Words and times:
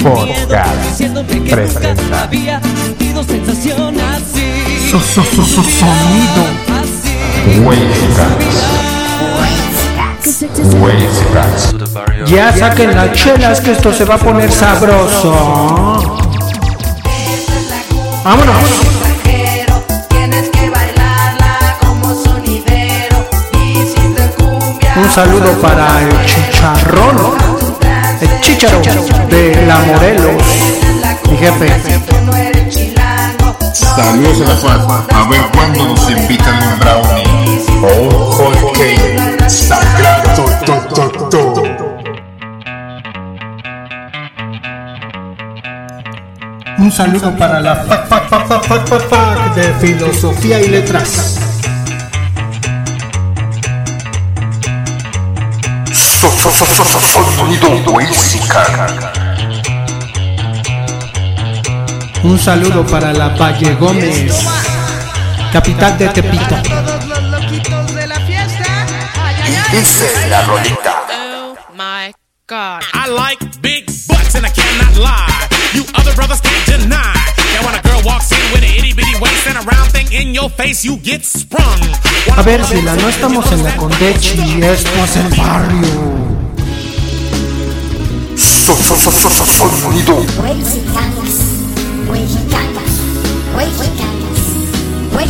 Podcast. 0.03 1.01
presenta. 1.49 2.29
Sonido. 4.91 6.43
Huaychican 7.59 8.37
Ya 12.27 12.55
saquen 12.55 12.95
las 12.95 13.11
chelas 13.13 13.59
que 13.59 13.71
esto 13.71 13.91
se 13.91 14.05
va 14.05 14.15
a 14.15 14.19
poner 14.19 14.51
sabroso. 14.51 15.33
Vámonos. 18.23 19.06
Saludo 25.17 25.51
para 25.59 25.99
el 26.03 26.25
chicharrón, 26.27 27.17
el 28.21 28.39
chicharo 28.39 28.79
de 29.31 29.65
la 29.65 29.79
Morelos, 29.79 30.43
mi 31.31 31.37
jefe. 31.37 31.67
Saludos 33.73 34.41
a 34.41 34.45
la 34.45 34.55
FAD. 34.57 35.11
A 35.15 35.27
ver 35.27 35.41
cuándo 35.55 35.87
nos 35.87 36.11
invitan 36.11 36.61
un 36.61 36.79
brownie 36.79 37.25
o 37.81 37.87
un 38.03 38.31
hot 38.31 38.77
cake 38.77 39.49
sagrado. 39.49 40.35
To, 40.35 40.73
to, 40.93 41.09
to, 41.09 41.53
to. 41.53 41.63
Un 46.77 46.91
saludo 46.91 47.35
para 47.35 47.59
la 47.59 47.75
fac 47.75 49.55
de 49.55 49.73
filosofía 49.79 50.61
y 50.61 50.67
letras. 50.67 51.36
Sonido 56.57 57.69
Un 62.23 62.39
saludo 62.39 62.83
para 62.87 63.13
la 63.13 63.29
Valle 63.29 63.75
Gómez, 63.75 64.33
capital 65.53 65.95
de 65.99 66.07
Tepito. 66.09 66.55
ay. 66.55 66.65
Dice 69.71 70.29
la 70.29 70.41
rolita 70.41 71.03
Oh 71.13 71.55
my 71.75 72.11
god. 72.47 72.81
I 72.91 73.07
like 73.07 73.61
big 73.61 73.85
butts 74.07 74.33
and 74.33 74.43
I 74.43 74.49
cannot 74.49 74.97
lie. 74.97 75.47
You 75.75 75.85
other 75.93 76.15
brothers 76.15 76.41
can't 76.41 76.65
deny. 76.65 77.13
That 77.53 77.61
when 77.65 77.75
a 77.75 77.81
girl 77.83 78.01
walks 78.03 78.31
in 78.31 78.51
with 78.51 78.63
an 78.63 78.73
itty 78.75 78.93
bitty 78.93 79.13
waist 79.21 79.45
and 79.45 79.57
a 79.59 79.61
round 79.61 79.91
thing 79.91 80.11
in 80.11 80.33
your 80.33 80.49
face, 80.49 80.83
you 80.83 80.97
get 80.97 81.23
sprung. 81.23 81.81
A 82.35 82.41
ver, 82.41 82.65
si 82.65 82.81
la 82.81 82.95
no 82.95 83.09
estamos 83.09 83.45
en 83.51 83.63
la 83.63 83.75
Condechi, 83.75 84.59
esto 84.63 85.03
es 85.03 85.15
el 85.17 85.29
barrio. 85.37 86.46
Sonido 89.45 90.25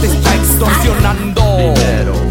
te 0.01 0.07
está 0.07 0.35
extorsionando. 0.35 1.73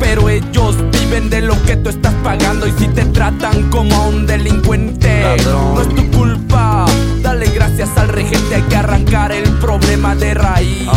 Pero 0.01 0.29
ellos 0.29 0.77
viven 0.93 1.31
de 1.31 1.43
lo 1.43 1.61
que 1.65 1.77
tú 1.77 1.91
estás 1.91 2.15
pagando 2.23 2.67
y 2.67 2.73
si 2.73 2.89
te 2.89 3.05
tratan 3.07 3.71
como 3.71 3.95
a 3.95 4.07
un 4.07 4.27
delincuente, 4.27 5.37
no 5.45 5.81
es 5.81 5.89
tu 5.95 6.11
culpa. 6.11 6.87
Dale 7.23 7.47
gracias 7.51 7.91
al 7.97 8.09
regente, 8.09 8.57
hay 8.57 8.63
que 8.63 8.77
arrancar 8.77 9.33
el 9.33 9.49
problema 9.59 10.15
de 10.15 10.35
raíz 10.35 10.89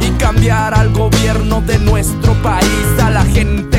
y 0.00 0.10
cambiar 0.18 0.74
al 0.74 0.90
gobierno 0.90 1.60
de 1.62 1.78
nuestro 1.78 2.32
país, 2.42 2.86
a 3.02 3.10
la 3.10 3.24
gente 3.24 3.69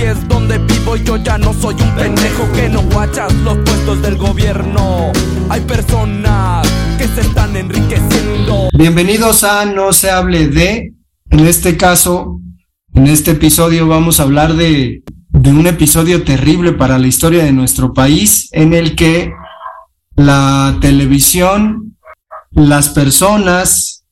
aquí 0.00 0.08
es 0.08 0.28
donde 0.28 0.58
vivo 0.58 0.96
yo 0.96 1.16
ya 1.16 1.38
no 1.38 1.52
soy 1.52 1.74
un 1.74 1.94
pendejo 1.94 2.50
que 2.52 2.68
no 2.68 2.82
guachas 2.82 3.32
los 3.44 3.58
puestos 3.58 4.02
del 4.02 4.16
gobierno. 4.16 5.12
Hay 5.48 5.60
personas 5.62 6.66
que 6.98 7.06
se 7.06 7.20
están 7.20 7.56
enriqueciendo. 7.56 8.68
Bienvenidos 8.72 9.44
a 9.44 9.64
No 9.64 9.92
se 9.92 10.10
hable 10.10 10.48
de. 10.48 10.94
En 11.30 11.40
este 11.40 11.76
caso, 11.76 12.40
en 12.94 13.06
este 13.06 13.32
episodio 13.32 13.86
vamos 13.86 14.20
a 14.20 14.24
hablar 14.24 14.54
de, 14.54 15.02
de 15.28 15.50
un 15.50 15.66
episodio 15.66 16.24
terrible 16.24 16.72
para 16.72 16.98
la 16.98 17.06
historia 17.06 17.44
de 17.44 17.52
nuestro 17.52 17.92
país 17.92 18.48
en 18.52 18.72
el 18.74 18.96
que 18.96 19.32
la 20.16 20.78
televisión, 20.80 21.96
las 22.50 22.88
personas 22.88 24.04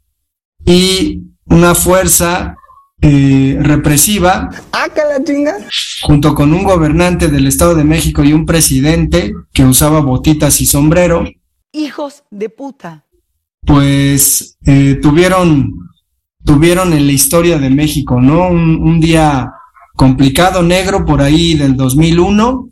y 0.64 1.22
una 1.46 1.74
fuerza 1.74 2.57
eh, 3.00 3.56
represiva, 3.60 4.50
junto 6.02 6.34
con 6.34 6.52
un 6.52 6.64
gobernante 6.64 7.28
del 7.28 7.46
Estado 7.46 7.74
de 7.74 7.84
México 7.84 8.24
y 8.24 8.32
un 8.32 8.44
presidente 8.46 9.32
que 9.52 9.64
usaba 9.64 10.00
botitas 10.00 10.60
y 10.60 10.66
sombrero, 10.66 11.24
Hijos 11.72 12.24
de 12.30 12.48
puta. 12.48 13.04
pues 13.64 14.56
eh, 14.64 14.98
tuvieron, 15.02 15.74
tuvieron 16.44 16.92
en 16.92 17.06
la 17.06 17.12
historia 17.12 17.58
de 17.58 17.70
México, 17.70 18.20
¿no? 18.20 18.48
Un, 18.48 18.82
un 18.82 19.00
día 19.00 19.52
complicado, 19.94 20.62
negro, 20.62 21.04
por 21.04 21.20
ahí 21.20 21.54
del 21.54 21.76
2001, 21.76 22.70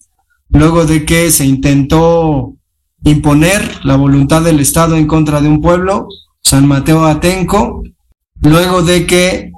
luego 0.50 0.86
de 0.86 1.04
que 1.04 1.30
se 1.30 1.44
intentó 1.44 2.54
imponer 3.04 3.84
la 3.84 3.96
voluntad 3.96 4.42
del 4.42 4.60
Estado 4.60 4.96
en 4.96 5.06
contra 5.06 5.40
de 5.40 5.48
un 5.48 5.60
pueblo, 5.60 6.08
San 6.42 6.66
Mateo 6.66 7.04
Atenco, 7.04 7.82
luego 8.40 8.82
de 8.82 9.06
que 9.06 9.52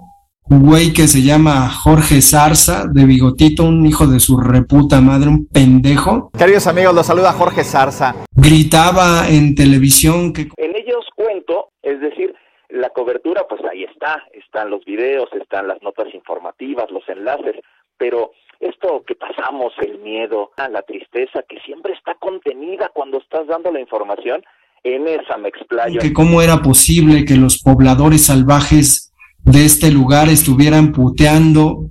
un 0.50 0.66
güey 0.66 0.92
que 0.92 1.08
se 1.08 1.22
llama 1.22 1.68
Jorge 1.68 2.22
Zarza, 2.22 2.86
de 2.90 3.04
Bigotito, 3.04 3.64
un 3.64 3.84
hijo 3.84 4.06
de 4.06 4.18
su 4.18 4.38
reputa 4.38 5.00
madre, 5.00 5.28
un 5.28 5.46
pendejo, 5.46 6.30
Queridos 6.38 6.66
amigos, 6.66 6.94
los 6.94 7.06
saluda 7.06 7.32
Jorge 7.32 7.64
Zarza. 7.64 8.14
gritaba 8.32 9.28
en 9.28 9.54
televisión 9.54 10.32
que 10.32 10.48
En 10.56 10.74
ellos 10.74 11.04
cuento, 11.14 11.70
es 11.82 12.00
decir, 12.00 12.34
la 12.70 12.90
cobertura, 12.90 13.46
pues 13.48 13.60
ahí 13.70 13.84
está, 13.84 14.22
están 14.32 14.70
los 14.70 14.84
videos, 14.84 15.28
están 15.38 15.68
las 15.68 15.82
notas 15.82 16.12
informativas, 16.14 16.90
los 16.90 17.06
enlaces, 17.08 17.56
pero 17.98 18.32
esto 18.60 19.04
que 19.06 19.14
pasamos, 19.14 19.72
el 19.80 19.98
miedo, 19.98 20.52
la 20.56 20.82
tristeza, 20.82 21.42
que 21.48 21.60
siempre 21.60 21.92
está 21.92 22.14
contenida 22.14 22.90
cuando 22.94 23.18
estás 23.18 23.46
dando 23.46 23.70
la 23.70 23.80
información, 23.80 24.42
en 24.84 25.08
esa 25.08 25.36
me 25.36 25.48
explayo. 25.48 26.00
que 26.00 26.12
cómo 26.12 26.40
era 26.40 26.62
posible 26.62 27.24
que 27.24 27.36
los 27.36 27.60
pobladores 27.62 28.26
salvajes 28.26 29.12
de 29.44 29.64
este 29.64 29.90
lugar 29.90 30.28
estuvieran 30.28 30.92
puteando. 30.92 31.90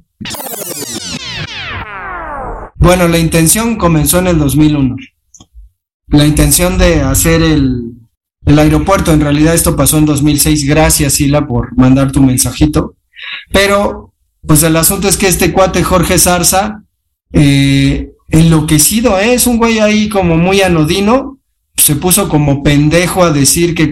Bueno, 2.76 3.08
la 3.08 3.18
intención 3.18 3.76
comenzó 3.78 4.20
en 4.20 4.28
el 4.28 4.38
2001. 4.38 4.96
La 6.10 6.26
intención 6.26 6.78
de 6.78 7.02
hacer 7.02 7.42
el, 7.42 7.94
el 8.46 8.60
aeropuerto, 8.60 9.12
en 9.12 9.22
realidad 9.22 9.56
esto 9.56 9.76
pasó 9.76 9.98
en 9.98 10.06
2006. 10.06 10.66
Gracias, 10.66 11.14
Sila, 11.14 11.46
por 11.46 11.76
mandar 11.78 12.12
tu 12.12 12.22
mensajito. 12.22 12.96
Pero, 13.52 14.14
pues 14.46 14.64
el 14.64 14.76
asunto 14.76 15.08
es 15.08 15.18
que 15.18 15.28
este 15.28 15.52
cuate 15.52 15.84
Jorge 15.84 16.18
Zarza, 16.18 16.84
eh, 17.34 18.12
enloquecido, 18.30 19.20
¿eh? 19.20 19.34
es 19.34 19.48
un 19.48 19.58
güey 19.58 19.80
ahí 19.80 20.10
como 20.10 20.38
muy 20.38 20.62
anodino, 20.62 21.40
se 21.76 21.96
puso 21.96 22.30
como 22.30 22.64
pendejo 22.64 23.24
a 23.24 23.32
decir 23.32 23.76
que 23.76 23.92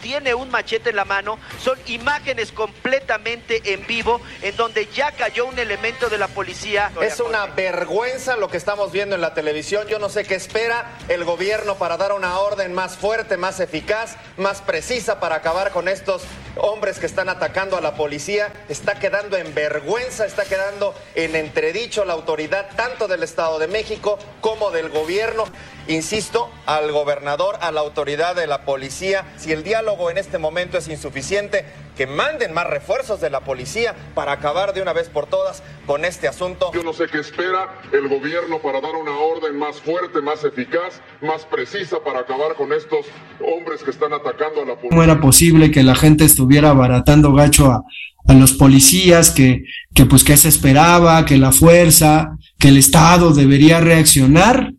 tiene 0.00 0.34
un 0.34 0.50
machete 0.50 0.90
en 0.90 0.96
la 0.96 1.04
mano, 1.04 1.38
son 1.62 1.78
imágenes 1.86 2.52
completamente 2.52 3.74
en 3.74 3.86
vivo 3.86 4.20
en 4.42 4.56
donde 4.56 4.86
ya 4.86 5.12
cayó 5.12 5.46
un 5.46 5.58
elemento 5.58 6.08
de 6.08 6.18
la 6.18 6.28
policía. 6.28 6.90
Es 7.02 7.20
una 7.20 7.46
vergüenza 7.46 8.36
lo 8.36 8.48
que 8.48 8.56
estamos 8.56 8.92
viendo 8.92 9.14
en 9.14 9.20
la 9.20 9.34
televisión. 9.34 9.86
Yo 9.88 9.98
no 9.98 10.08
sé 10.08 10.24
qué 10.24 10.34
espera 10.34 10.98
el 11.08 11.24
gobierno 11.24 11.76
para 11.76 11.96
dar 11.96 12.12
una 12.12 12.38
orden 12.38 12.72
más 12.72 12.96
fuerte, 12.96 13.36
más 13.36 13.60
eficaz, 13.60 14.16
más 14.36 14.62
precisa 14.62 15.20
para 15.20 15.36
acabar 15.36 15.72
con 15.72 15.88
estos 15.88 16.22
hombres 16.56 16.98
que 16.98 17.06
están 17.06 17.28
atacando 17.28 17.76
a 17.76 17.80
la 17.80 17.94
policía. 17.94 18.52
Está 18.68 18.94
quedando 18.98 19.36
en 19.36 19.54
vergüenza, 19.54 20.24
está 20.24 20.44
quedando 20.44 20.94
en 21.14 21.36
entredicho 21.36 22.04
la 22.04 22.14
autoridad 22.14 22.68
tanto 22.76 23.08
del 23.08 23.22
Estado 23.22 23.58
de 23.58 23.68
México 23.68 24.18
como 24.40 24.70
del 24.70 24.88
gobierno. 24.88 25.44
Insisto, 25.88 26.50
al 26.66 26.92
gobernador, 26.92 27.56
a 27.60 27.72
la 27.72 27.80
autoridad 27.80 28.36
de 28.36 28.46
la 28.46 28.64
policía, 28.64 29.24
si 29.36 29.52
el 29.52 29.64
diálogo 29.64 30.10
en 30.10 30.18
este 30.18 30.38
momento 30.38 30.78
es 30.78 30.88
insuficiente, 30.88 31.64
que 31.96 32.06
manden 32.06 32.54
más 32.54 32.66
refuerzos 32.66 33.20
de 33.20 33.28
la 33.28 33.40
policía 33.40 33.94
para 34.14 34.32
acabar 34.32 34.72
de 34.72 34.80
una 34.80 34.92
vez 34.92 35.08
por 35.08 35.26
todas 35.26 35.62
con 35.86 36.04
este 36.04 36.28
asunto. 36.28 36.70
Yo 36.72 36.82
no 36.82 36.92
sé 36.92 37.06
qué 37.08 37.18
espera 37.18 37.68
el 37.92 38.08
gobierno 38.08 38.58
para 38.60 38.80
dar 38.80 38.94
una 38.94 39.18
orden 39.18 39.58
más 39.58 39.80
fuerte, 39.80 40.22
más 40.22 40.44
eficaz, 40.44 41.00
más 41.20 41.44
precisa 41.44 41.98
para 42.04 42.20
acabar 42.20 42.54
con 42.54 42.72
estos 42.72 43.06
hombres 43.40 43.82
que 43.82 43.90
están 43.90 44.12
atacando 44.12 44.62
a 44.62 44.64
la 44.64 44.76
cómo 44.76 45.02
era 45.02 45.20
posible 45.20 45.70
que 45.70 45.82
la 45.82 45.94
gente 45.94 46.24
estuviera 46.24 46.70
abaratando 46.70 47.32
gacho 47.34 47.66
a, 47.70 47.82
a 48.26 48.34
los 48.34 48.52
policías, 48.52 49.30
que, 49.30 49.64
que 49.94 50.06
pues 50.06 50.24
que 50.24 50.36
se 50.36 50.48
esperaba, 50.48 51.24
que 51.24 51.36
la 51.36 51.52
fuerza, 51.52 52.36
que 52.58 52.68
el 52.68 52.78
Estado 52.78 53.32
debería 53.32 53.80
reaccionar 53.80 54.72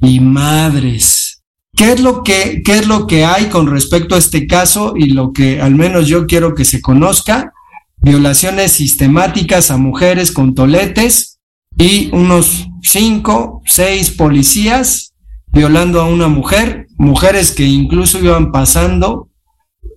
Y 0.00 0.20
madres. 0.20 1.42
¿Qué 1.76 1.92
es 1.92 2.00
lo 2.00 2.22
que, 2.22 2.62
qué 2.64 2.78
es 2.78 2.86
lo 2.86 3.06
que 3.06 3.24
hay 3.24 3.46
con 3.46 3.66
respecto 3.66 4.14
a 4.14 4.18
este 4.18 4.46
caso 4.46 4.94
y 4.96 5.06
lo 5.06 5.32
que 5.32 5.60
al 5.60 5.74
menos 5.74 6.06
yo 6.06 6.26
quiero 6.26 6.54
que 6.54 6.64
se 6.64 6.80
conozca? 6.80 7.52
Violaciones 7.96 8.72
sistemáticas 8.72 9.70
a 9.70 9.76
mujeres 9.76 10.30
con 10.30 10.54
toletes 10.54 11.40
y 11.76 12.10
unos 12.12 12.68
cinco, 12.82 13.62
seis 13.66 14.10
policías 14.10 15.14
violando 15.54 16.00
a 16.00 16.06
una 16.06 16.28
mujer, 16.28 16.88
mujeres 16.96 17.52
que 17.52 17.64
incluso 17.64 18.18
iban 18.18 18.50
pasando, 18.50 19.30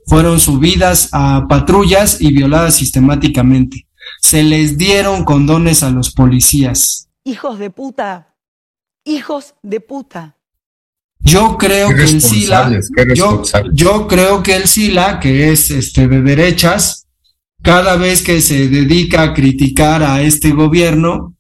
fueron 0.05 0.39
subidas 0.39 1.09
a 1.11 1.47
patrullas 1.49 2.21
y 2.21 2.31
violadas 2.31 2.75
sistemáticamente. 2.75 3.87
Se 4.21 4.43
les 4.43 4.77
dieron 4.77 5.25
condones 5.25 5.83
a 5.83 5.89
los 5.89 6.13
policías. 6.13 7.09
Hijos 7.23 7.59
de 7.59 7.69
puta. 7.69 8.35
Hijos 9.07 9.55
de 9.63 9.79
puta. 9.79 10.35
Yo 11.19 11.57
creo 11.57 11.87
que 11.89 12.03
el 12.03 12.21
SILA, 12.21 12.69
yo, 13.15 13.41
yo 13.73 14.07
creo 14.07 14.43
que 14.43 14.55
el 14.55 14.67
SILA, 14.67 15.19
que 15.19 15.51
es 15.51 15.71
este 15.71 16.07
de 16.07 16.21
derechas, 16.21 17.07
cada 17.63 17.95
vez 17.95 18.21
que 18.21 18.39
se 18.41 18.67
dedica 18.67 19.23
a 19.23 19.33
criticar 19.33 20.03
a 20.03 20.21
este 20.21 20.51
gobierno, 20.51 21.35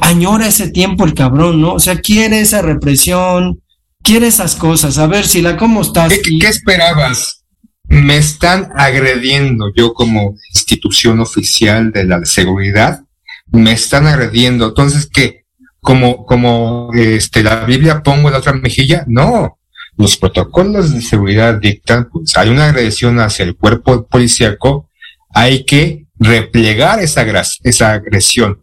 añora 0.00 0.46
ese 0.46 0.70
tiempo 0.70 1.04
el 1.04 1.12
cabrón, 1.14 1.60
¿no? 1.60 1.74
O 1.74 1.78
sea, 1.80 2.00
quiere 2.00 2.40
esa 2.40 2.62
represión, 2.62 3.60
quiere 4.02 4.28
esas 4.28 4.54
cosas. 4.56 4.96
A 4.98 5.06
ver, 5.06 5.26
Sila, 5.26 5.56
¿cómo 5.56 5.82
estás? 5.82 6.12
¿Qué, 6.14 6.22
qué- 6.22 6.38
qué 6.38 6.46
esperabas? 6.46 7.44
Me 7.88 8.16
están 8.16 8.70
agrediendo 8.76 9.66
yo 9.76 9.92
como 9.92 10.36
institución 10.54 11.20
oficial 11.20 11.92
de 11.92 12.04
la 12.04 12.24
seguridad, 12.24 13.02
me 13.50 13.72
están 13.72 14.06
agrediendo. 14.06 14.68
Entonces, 14.68 15.06
¿qué? 15.12 15.41
Como, 15.82 16.24
como 16.24 16.90
este, 16.94 17.42
la 17.42 17.64
Biblia 17.64 18.02
pongo 18.02 18.30
la 18.30 18.38
otra 18.38 18.52
mejilla, 18.52 19.04
no. 19.06 19.58
Los 19.98 20.16
protocolos 20.16 20.94
de 20.94 21.02
seguridad 21.02 21.54
dictan, 21.60 22.08
pues 22.08 22.36
hay 22.36 22.48
una 22.48 22.68
agresión 22.68 23.20
hacia 23.20 23.44
el 23.44 23.56
cuerpo 23.56 24.06
policíaco, 24.06 24.88
hay 25.34 25.64
que 25.64 26.06
replegar 26.18 27.00
esa, 27.00 27.26
esa 27.64 27.92
agresión. 27.92 28.62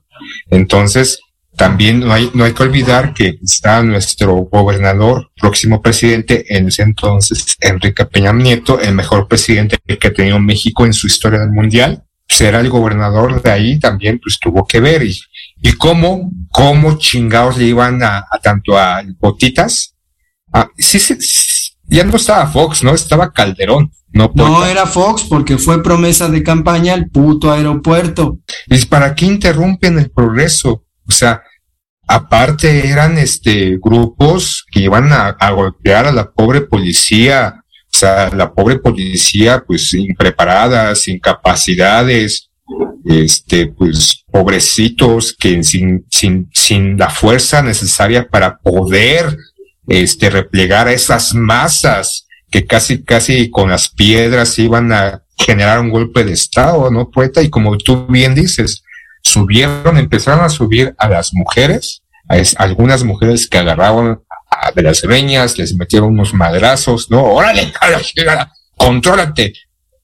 Entonces, 0.50 1.20
también 1.60 2.00
no 2.00 2.14
hay, 2.14 2.32
no 2.34 2.46
hay 2.46 2.54
que 2.54 2.64
olvidar 2.64 3.14
que 3.14 3.38
está 3.44 3.84
nuestro 3.84 4.34
gobernador, 4.34 5.30
próximo 5.40 5.82
presidente, 5.82 6.46
en 6.56 6.70
ese 6.70 6.84
entonces, 6.84 7.58
Enrique 7.60 8.06
Peña 8.06 8.32
Nieto, 8.32 8.80
el 8.80 8.96
mejor 8.96 9.28
presidente 9.28 9.78
que 9.86 10.08
ha 10.08 10.14
tenido 10.14 10.40
México 10.40 10.86
en 10.86 10.94
su 10.94 11.08
historia 11.08 11.46
mundial. 11.48 12.06
Será 12.30 12.60
el 12.60 12.70
gobernador 12.70 13.42
de 13.42 13.52
ahí 13.52 13.80
también, 13.80 14.20
pues 14.20 14.40
tuvo 14.40 14.66
que 14.66 14.80
ver. 14.80 15.04
Y, 15.04 15.20
y 15.62 15.74
cómo, 15.74 16.32
cómo 16.52 16.98
chingados 16.98 17.58
le 17.58 17.66
iban 17.66 18.02
a, 18.04 18.20
a 18.20 18.40
tanto 18.42 18.78
a 18.78 19.02
Botitas. 19.20 19.96
Ah, 20.54 20.70
sí, 20.78 21.00
sí, 21.00 21.18
ya 21.90 22.04
no 22.04 22.16
estaba 22.16 22.48
Fox, 22.48 22.84
¿no? 22.84 22.94
Estaba 22.94 23.32
Calderón. 23.32 23.92
No, 24.12 24.32
No 24.34 24.66
era 24.66 24.86
Fox 24.86 25.24
porque 25.30 25.58
fue 25.58 25.84
promesa 25.84 26.30
de 26.30 26.42
campaña 26.42 26.94
el 26.94 27.10
puto 27.10 27.52
aeropuerto. 27.52 28.40
¿Es 28.68 28.86
para 28.86 29.14
qué 29.14 29.26
interrumpen 29.26 30.00
el 30.00 30.10
progreso? 30.10 30.86
O 31.08 31.12
sea, 31.12 31.44
aparte 32.08 32.88
eran 32.90 33.18
este 33.18 33.78
grupos 33.82 34.66
que 34.72 34.82
iban 34.82 35.12
a, 35.12 35.30
a 35.30 35.52
golpear 35.52 36.08
a 36.08 36.12
la 36.12 36.32
pobre 36.32 36.62
policía, 36.62 37.59
la 38.02 38.54
pobre 38.54 38.78
policía, 38.80 39.64
pues 39.66 39.94
impreparada, 39.94 40.96
sin 40.96 41.20
capacidades, 41.20 42.50
este, 43.06 43.68
pues 43.68 44.24
pobrecitos 44.32 45.34
que 45.38 45.64
sin, 45.64 46.06
sin, 46.10 46.50
sin 46.54 46.98
la 46.98 47.10
fuerza 47.10 47.62
necesaria 47.62 48.28
para 48.28 48.58
poder, 48.58 49.38
este, 49.88 50.30
replegar 50.30 50.88
a 50.88 50.94
esas 50.94 51.34
masas 51.34 52.28
que 52.52 52.66
casi, 52.66 53.04
casi 53.04 53.50
con 53.50 53.70
las 53.70 53.90
piedras 53.90 54.58
iban 54.60 54.92
a 54.92 55.24
generar 55.38 55.80
un 55.80 55.90
golpe 55.90 56.24
de 56.24 56.34
estado, 56.34 56.92
¿no, 56.92 57.10
poeta? 57.10 57.42
Y 57.42 57.50
como 57.50 57.78
tú 57.78 58.06
bien 58.08 58.36
dices, 58.36 58.84
subieron, 59.24 59.98
empezaron 59.98 60.44
a 60.44 60.50
subir 60.50 60.94
a 60.98 61.08
las 61.10 61.34
mujeres, 61.34 62.02
a 62.28 62.38
es- 62.38 62.56
algunas 62.60 63.04
mujeres 63.04 63.48
que 63.48 63.58
agarraban 63.58 64.20
de 64.76 64.82
las 64.82 65.02
greñas, 65.02 65.58
les 65.58 65.76
metieron 65.76 66.10
unos 66.10 66.34
madrazos, 66.34 67.10
¿no? 67.10 67.24
¡Órale! 67.24 67.72
¡Contrólate! 68.78 69.54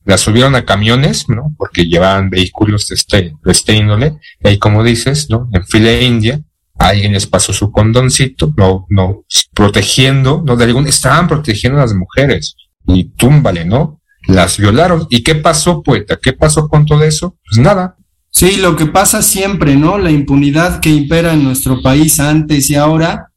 Las 0.05 0.21
subieron 0.21 0.55
a 0.55 0.65
camiones, 0.65 1.27
¿no? 1.29 1.53
Porque 1.57 1.85
llevaban 1.85 2.29
vehículos 2.29 2.87
de 2.87 2.95
este, 2.95 3.33
de 3.43 3.51
este 3.51 3.73
índole, 3.73 4.17
y 4.43 4.47
ahí 4.47 4.57
como 4.59 4.83
dices, 4.83 5.29
¿no? 5.29 5.49
En 5.51 5.65
fila 5.65 5.93
india, 5.99 6.41
alguien 6.77 7.13
les 7.13 7.25
pasó 7.25 7.53
su 7.53 7.71
condoncito, 7.71 8.53
no, 8.55 8.85
no, 8.89 9.25
protegiendo, 9.53 10.43
¿no? 10.45 10.55
De 10.55 10.65
algún, 10.65 10.87
estaban 10.87 11.27
protegiendo 11.27 11.79
a 11.79 11.83
las 11.83 11.93
mujeres, 11.93 12.55
y 12.87 13.05
túmbale, 13.05 13.65
¿no? 13.65 14.01
Las 14.27 14.57
violaron. 14.57 15.07
¿Y 15.09 15.23
qué 15.23 15.35
pasó, 15.35 15.81
poeta? 15.81 16.19
¿Qué 16.21 16.33
pasó 16.33 16.67
con 16.67 16.85
todo 16.85 17.03
eso? 17.03 17.37
Pues 17.47 17.59
nada, 17.59 17.95
Sí, 18.37 18.57
lo 18.57 18.75
que 18.75 18.85
pasa 18.85 19.21
siempre, 19.21 19.77
¿no? 19.77 19.97
La 19.97 20.11
impunidad 20.11 20.81
que 20.81 20.89
impera 20.89 21.31
en 21.31 21.45
nuestro 21.45 21.81
país 21.81 22.19
antes 22.19 22.69
y 22.69 22.75
ahora, 22.75 23.31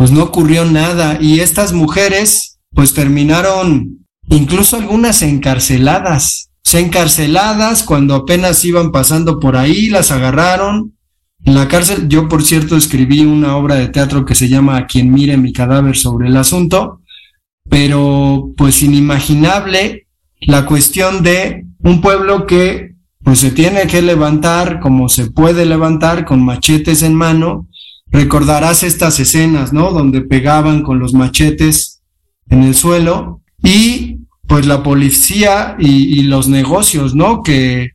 pues 0.00 0.12
no 0.12 0.22
ocurrió 0.22 0.64
nada. 0.64 1.18
Y 1.20 1.40
estas 1.40 1.74
mujeres, 1.74 2.58
pues 2.74 2.94
terminaron, 2.94 3.98
incluso 4.30 4.78
algunas 4.78 5.20
encarceladas. 5.20 6.48
O 6.64 6.70
sea, 6.70 6.80
encarceladas 6.80 7.82
cuando 7.82 8.14
apenas 8.14 8.64
iban 8.64 8.92
pasando 8.92 9.38
por 9.38 9.58
ahí, 9.58 9.90
las 9.90 10.10
agarraron. 10.10 10.94
En 11.44 11.54
la 11.54 11.68
cárcel, 11.68 12.08
yo 12.08 12.30
por 12.30 12.42
cierto 12.42 12.78
escribí 12.78 13.26
una 13.26 13.58
obra 13.58 13.74
de 13.74 13.88
teatro 13.88 14.24
que 14.24 14.34
se 14.34 14.48
llama 14.48 14.78
A 14.78 14.86
quien 14.86 15.12
mire 15.12 15.36
mi 15.36 15.52
cadáver 15.52 15.98
sobre 15.98 16.28
el 16.28 16.36
asunto, 16.38 17.02
pero 17.68 18.54
pues 18.56 18.82
inimaginable 18.82 20.06
la 20.40 20.64
cuestión 20.64 21.22
de 21.22 21.66
un 21.80 22.00
pueblo 22.00 22.46
que 22.46 22.94
pues 23.22 23.40
se 23.40 23.50
tiene 23.50 23.86
que 23.86 24.00
levantar 24.00 24.80
como 24.80 25.10
se 25.10 25.30
puede 25.30 25.66
levantar 25.66 26.24
con 26.24 26.42
machetes 26.42 27.02
en 27.02 27.14
mano. 27.14 27.68
Recordarás 28.10 28.82
estas 28.82 29.20
escenas, 29.20 29.72
¿no? 29.72 29.92
Donde 29.92 30.20
pegaban 30.22 30.82
con 30.82 30.98
los 30.98 31.14
machetes 31.14 32.02
en 32.48 32.64
el 32.64 32.74
suelo 32.74 33.40
y 33.62 34.18
pues 34.46 34.66
la 34.66 34.82
policía 34.82 35.76
y, 35.78 36.22
los 36.22 36.48
negocios, 36.48 37.14
¿no? 37.14 37.42
Que, 37.42 37.90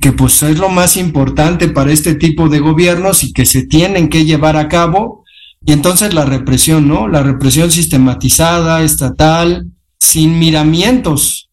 que 0.00 0.12
pues 0.12 0.42
es 0.42 0.58
lo 0.58 0.70
más 0.70 0.96
importante 0.96 1.68
para 1.68 1.92
este 1.92 2.14
tipo 2.14 2.48
de 2.48 2.60
gobiernos 2.60 3.22
y 3.24 3.32
que 3.32 3.44
se 3.44 3.66
tienen 3.66 4.08
que 4.08 4.24
llevar 4.24 4.56
a 4.56 4.68
cabo. 4.68 5.24
Y 5.66 5.72
entonces 5.72 6.14
la 6.14 6.24
represión, 6.24 6.88
¿no? 6.88 7.08
La 7.08 7.22
represión 7.22 7.70
sistematizada, 7.70 8.82
estatal, 8.82 9.66
sin 9.98 10.38
miramientos. 10.38 11.50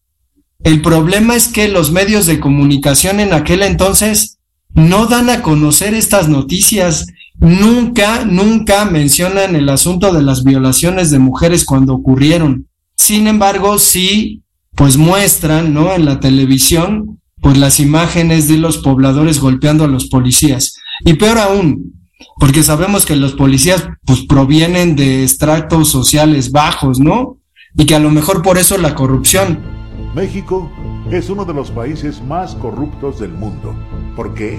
El 0.60 0.80
problema 0.80 1.36
es 1.36 1.48
que 1.48 1.68
los 1.68 1.92
medios 1.92 2.26
de 2.26 2.40
comunicación 2.40 3.20
en 3.20 3.34
aquel 3.34 3.62
entonces 3.62 4.38
no 4.74 5.06
dan 5.06 5.30
a 5.30 5.42
conocer 5.42 5.94
estas 5.94 6.28
noticias. 6.28 7.06
Nunca, 7.38 8.24
nunca 8.24 8.84
mencionan 8.86 9.56
el 9.56 9.68
asunto 9.68 10.12
de 10.12 10.22
las 10.22 10.42
violaciones 10.42 11.10
de 11.10 11.18
mujeres 11.18 11.64
cuando 11.64 11.94
ocurrieron. 11.94 12.68
Sin 12.96 13.26
embargo, 13.26 13.78
sí, 13.78 14.42
pues 14.74 14.96
muestran, 14.96 15.74
¿no? 15.74 15.92
En 15.94 16.04
la 16.04 16.20
televisión, 16.20 17.20
pues 17.40 17.58
las 17.58 17.78
imágenes 17.78 18.48
de 18.48 18.58
los 18.58 18.78
pobladores 18.78 19.38
golpeando 19.38 19.84
a 19.84 19.88
los 19.88 20.06
policías. 20.06 20.76
Y 21.04 21.14
peor 21.14 21.38
aún, 21.38 21.94
porque 22.38 22.62
sabemos 22.62 23.04
que 23.04 23.16
los 23.16 23.34
policías, 23.34 23.86
pues 24.04 24.24
provienen 24.26 24.96
de 24.96 25.24
estratos 25.24 25.88
sociales 25.88 26.50
bajos, 26.50 26.98
¿no? 27.00 27.38
Y 27.76 27.84
que 27.84 27.94
a 27.94 28.00
lo 28.00 28.10
mejor 28.10 28.42
por 28.42 28.58
eso 28.58 28.78
la 28.78 28.94
corrupción. 28.94 29.60
México 30.14 30.70
es 31.10 31.28
uno 31.28 31.44
de 31.44 31.54
los 31.54 31.70
países 31.70 32.22
más 32.22 32.54
corruptos 32.54 33.20
del 33.20 33.32
mundo. 33.32 33.74
¿Por 34.16 34.34
qué? 34.34 34.58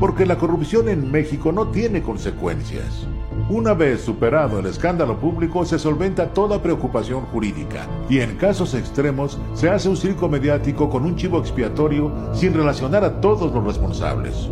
Porque 0.00 0.26
la 0.26 0.36
corrupción 0.36 0.88
en 0.88 1.10
México 1.10 1.50
no 1.50 1.68
tiene 1.68 2.02
consecuencias. 2.02 3.06
Una 3.50 3.74
vez 3.74 4.02
superado 4.02 4.58
el 4.58 4.66
escándalo 4.66 5.18
público 5.18 5.64
se 5.64 5.78
solventa 5.78 6.32
toda 6.32 6.62
preocupación 6.62 7.22
jurídica 7.22 7.86
y 8.08 8.18
en 8.18 8.36
casos 8.36 8.74
extremos 8.74 9.38
se 9.54 9.70
hace 9.70 9.88
un 9.88 9.96
circo 9.96 10.28
mediático 10.28 10.90
con 10.90 11.04
un 11.04 11.16
chivo 11.16 11.38
expiatorio 11.38 12.12
sin 12.34 12.52
relacionar 12.54 13.04
a 13.04 13.20
todos 13.20 13.52
los 13.52 13.64
responsables. 13.64 14.48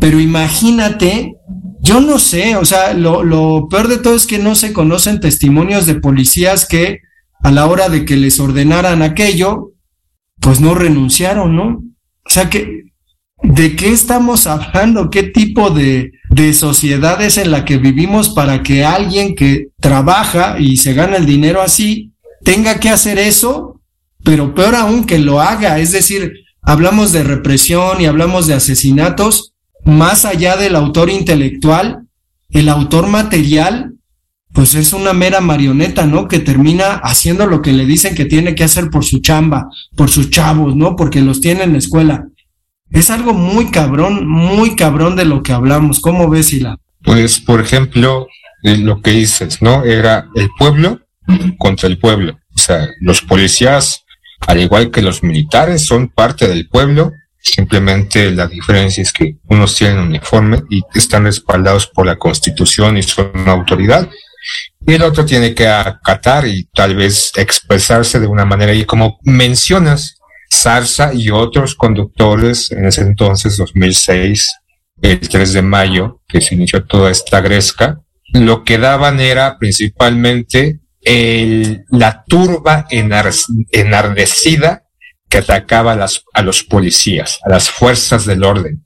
Pero 0.00 0.18
imagínate, 0.18 1.36
yo 1.80 2.00
no 2.00 2.18
sé, 2.18 2.56
o 2.56 2.64
sea, 2.64 2.94
lo, 2.94 3.22
lo 3.22 3.68
peor 3.68 3.88
de 3.88 3.98
todo 3.98 4.14
es 4.14 4.26
que 4.26 4.38
no 4.38 4.54
se 4.54 4.72
conocen 4.72 5.20
testimonios 5.20 5.86
de 5.86 5.96
policías 5.96 6.66
que 6.66 7.00
a 7.42 7.50
la 7.52 7.66
hora 7.66 7.88
de 7.88 8.04
que 8.04 8.16
les 8.16 8.40
ordenaran 8.40 9.02
aquello, 9.02 9.72
pues 10.40 10.60
no 10.60 10.74
renunciaron, 10.74 11.54
¿no? 11.54 11.82
O 12.24 12.28
sea 12.28 12.50
que, 12.50 12.86
¿de 13.42 13.76
qué 13.76 13.88
estamos 13.88 14.46
hablando? 14.46 15.10
¿Qué 15.10 15.24
tipo 15.24 15.70
de, 15.70 16.12
de 16.30 16.48
en 16.48 17.50
la 17.50 17.64
que 17.64 17.78
vivimos 17.78 18.30
para 18.30 18.62
que 18.62 18.84
alguien 18.84 19.34
que 19.34 19.68
trabaja 19.80 20.56
y 20.58 20.76
se 20.76 20.94
gana 20.94 21.16
el 21.16 21.26
dinero 21.26 21.62
así 21.62 22.12
tenga 22.42 22.78
que 22.80 22.90
hacer 22.90 23.18
eso? 23.18 23.80
Pero 24.24 24.54
peor 24.54 24.74
aún 24.74 25.04
que 25.04 25.18
lo 25.18 25.40
haga, 25.40 25.78
es 25.78 25.92
decir, 25.92 26.32
hablamos 26.62 27.12
de 27.12 27.22
represión 27.22 28.00
y 28.00 28.06
hablamos 28.06 28.46
de 28.46 28.54
asesinatos, 28.54 29.52
más 29.84 30.24
allá 30.24 30.56
del 30.56 30.74
autor 30.74 31.10
intelectual, 31.10 32.06
el 32.50 32.68
autor 32.68 33.06
material 33.06 33.92
pues 34.56 34.74
es 34.74 34.94
una 34.94 35.12
mera 35.12 35.42
marioneta, 35.42 36.06
¿no? 36.06 36.28
Que 36.28 36.38
termina 36.38 36.94
haciendo 36.94 37.46
lo 37.46 37.60
que 37.60 37.74
le 37.74 37.84
dicen 37.84 38.14
que 38.14 38.24
tiene 38.24 38.54
que 38.54 38.64
hacer 38.64 38.88
por 38.88 39.04
su 39.04 39.20
chamba, 39.20 39.68
por 39.94 40.08
sus 40.08 40.30
chavos, 40.30 40.74
¿no? 40.74 40.96
Porque 40.96 41.20
los 41.20 41.42
tiene 41.42 41.64
en 41.64 41.72
la 41.72 41.78
escuela. 41.78 42.28
Es 42.90 43.10
algo 43.10 43.34
muy 43.34 43.70
cabrón, 43.70 44.26
muy 44.26 44.76
cabrón 44.76 45.16
de 45.16 45.24
lo 45.24 45.42
que 45.42 45.52
hablamos. 45.52 46.00
¿Cómo 46.00 46.28
ves, 46.28 46.46
Sila? 46.46 46.78
Pues, 47.02 47.40
por 47.40 47.60
ejemplo, 47.60 48.26
eh, 48.62 48.76
lo 48.78 49.00
que 49.00 49.10
dices, 49.10 49.60
¿no? 49.60 49.84
Era 49.84 50.28
el 50.34 50.48
pueblo 50.58 51.00
contra 51.58 51.88
el 51.88 51.98
pueblo. 51.98 52.38
O 52.54 52.58
sea, 52.58 52.88
los 53.00 53.22
policías, 53.22 54.04
al 54.46 54.60
igual 54.60 54.90
que 54.90 55.02
los 55.02 55.22
militares, 55.22 55.84
son 55.84 56.08
parte 56.08 56.48
del 56.48 56.68
pueblo. 56.68 57.12
Simplemente 57.38 58.30
la 58.32 58.46
diferencia 58.46 59.02
es 59.02 59.12
que 59.12 59.36
unos 59.44 59.76
tienen 59.76 59.98
uniforme 59.98 60.62
y 60.68 60.82
están 60.94 61.24
respaldados 61.24 61.86
por 61.86 62.06
la 62.06 62.16
constitución 62.16 62.96
y 62.96 63.02
son 63.02 63.30
una 63.34 63.52
autoridad. 63.52 64.08
Y 64.86 64.94
el 64.94 65.02
otro 65.02 65.24
tiene 65.24 65.54
que 65.54 65.68
acatar 65.68 66.46
y 66.46 66.64
tal 66.74 66.96
vez 66.96 67.32
expresarse 67.36 68.20
de 68.20 68.26
una 68.26 68.44
manera. 68.44 68.72
Y 68.72 68.84
como 68.84 69.18
mencionas, 69.22 70.15
Sarsa 70.50 71.12
y 71.14 71.30
otros 71.30 71.74
conductores 71.74 72.70
en 72.72 72.86
ese 72.86 73.02
entonces, 73.02 73.56
2006, 73.56 74.48
el 75.02 75.20
3 75.20 75.52
de 75.52 75.62
mayo, 75.62 76.20
que 76.26 76.40
se 76.40 76.54
inició 76.54 76.84
toda 76.84 77.10
esta 77.10 77.40
gresca, 77.40 78.00
lo 78.32 78.64
que 78.64 78.78
daban 78.78 79.20
era 79.20 79.58
principalmente 79.58 80.80
la 81.90 82.24
turba 82.26 82.86
enar- 82.90 83.32
enardecida 83.72 84.82
que 85.28 85.38
atacaba 85.38 85.96
a 86.34 86.42
los 86.42 86.62
policías, 86.62 87.38
a 87.44 87.50
las 87.50 87.68
fuerzas 87.70 88.26
del 88.26 88.44
orden. 88.44 88.84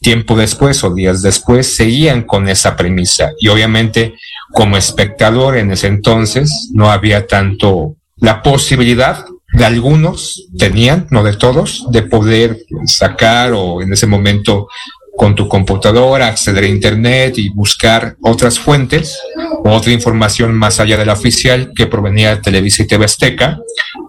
Tiempo 0.00 0.36
después 0.36 0.82
o 0.84 0.94
días 0.94 1.22
después 1.22 1.76
seguían 1.76 2.22
con 2.22 2.48
esa 2.48 2.76
premisa 2.76 3.32
y 3.38 3.48
obviamente 3.48 4.14
como 4.52 4.76
espectador 4.76 5.56
en 5.56 5.70
ese 5.70 5.86
entonces 5.86 6.70
no 6.74 6.90
había 6.90 7.26
tanto 7.26 7.96
la 8.16 8.42
posibilidad 8.42 9.24
de 9.52 9.64
algunos 9.64 10.46
tenían, 10.56 11.06
no 11.10 11.22
de 11.22 11.36
todos, 11.36 11.86
de 11.90 12.02
poder 12.02 12.58
sacar 12.86 13.52
o 13.52 13.82
en 13.82 13.92
ese 13.92 14.06
momento 14.06 14.68
con 15.16 15.34
tu 15.34 15.46
computadora 15.46 16.28
acceder 16.28 16.64
a 16.64 16.68
internet 16.68 17.34
y 17.36 17.50
buscar 17.50 18.16
otras 18.22 18.58
fuentes 18.58 19.18
otra 19.64 19.92
información 19.92 20.54
más 20.54 20.80
allá 20.80 20.96
de 20.96 21.06
la 21.06 21.12
oficial 21.12 21.72
que 21.74 21.86
provenía 21.86 22.34
de 22.34 22.42
Televisa 22.42 22.82
y 22.82 22.86
TV 22.86 23.04
Azteca, 23.04 23.58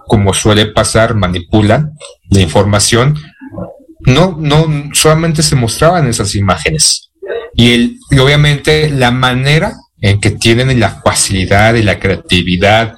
como 0.08 0.34
suele 0.34 0.68
pasar, 0.68 1.16
manipulan 1.16 1.94
la 2.30 2.42
información. 2.42 3.16
No, 4.00 4.36
no, 4.40 4.90
solamente 4.94 5.44
se 5.44 5.56
mostraban 5.56 6.08
esas 6.08 6.36
imágenes. 6.36 7.12
Y, 7.56 7.74
el, 7.74 7.98
y 8.10 8.18
obviamente 8.18 8.90
la 8.90 9.12
manera 9.12 9.74
en 10.02 10.20
que 10.20 10.32
tienen 10.32 10.80
la 10.80 11.02
facilidad 11.04 11.76
y 11.76 11.84
la 11.84 12.00
creatividad 12.00 12.96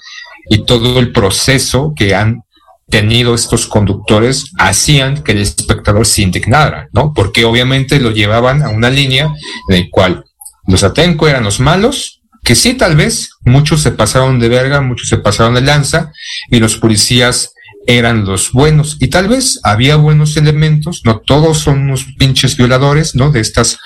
y 0.49 0.65
todo 0.65 0.99
el 0.99 1.11
proceso 1.11 1.93
que 1.95 2.15
han 2.15 2.43
tenido 2.89 3.33
estos 3.33 3.65
conductores 3.65 4.51
hacían 4.59 5.23
que 5.23 5.31
el 5.31 5.39
espectador 5.39 6.05
se 6.05 6.21
indignara, 6.21 6.87
¿no? 6.93 7.13
Porque 7.13 7.45
obviamente 7.45 7.99
lo 7.99 8.11
llevaban 8.11 8.61
a 8.61 8.69
una 8.69 8.89
línea 8.89 9.33
en 9.69 9.79
la 9.79 9.87
cual 9.89 10.23
los 10.67 10.83
Atenco 10.83 11.27
eran 11.27 11.43
los 11.43 11.59
malos, 11.59 12.21
que 12.43 12.55
sí, 12.55 12.75
tal 12.75 12.95
vez, 12.95 13.31
muchos 13.43 13.81
se 13.81 13.91
pasaron 13.91 14.39
de 14.39 14.49
verga, 14.49 14.81
muchos 14.81 15.09
se 15.09 15.17
pasaron 15.17 15.55
de 15.55 15.61
lanza, 15.61 16.11
y 16.51 16.59
los 16.59 16.77
policías 16.77 17.53
eran 17.87 18.23
los 18.25 18.51
buenos. 18.51 18.97
Y 18.99 19.07
tal 19.07 19.27
vez 19.27 19.59
había 19.63 19.95
buenos 19.95 20.37
elementos, 20.37 21.01
no 21.05 21.19
todos 21.19 21.59
son 21.59 21.81
unos 21.81 22.05
pinches 22.17 22.55
violadores, 22.55 23.15
¿no? 23.15 23.31
De 23.31 23.39
estas 23.39 23.79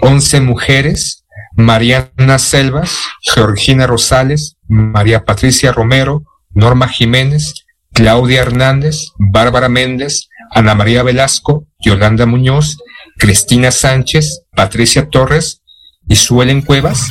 11 0.00 0.40
mujeres, 0.42 1.23
Mariana 1.56 2.38
Selvas, 2.38 2.98
Georgina 3.20 3.86
Rosales, 3.86 4.56
María 4.66 5.24
Patricia 5.24 5.72
Romero, 5.72 6.24
Norma 6.50 6.88
Jiménez, 6.88 7.66
Claudia 7.92 8.42
Hernández, 8.42 9.12
Bárbara 9.18 9.68
Méndez, 9.68 10.28
Ana 10.50 10.74
María 10.74 11.02
Velasco, 11.02 11.66
Yolanda 11.78 12.26
Muñoz, 12.26 12.78
Cristina 13.16 13.70
Sánchez, 13.70 14.42
Patricia 14.54 15.08
Torres 15.08 15.62
y 16.08 16.16
Suelen 16.16 16.62
Cuevas. 16.62 17.08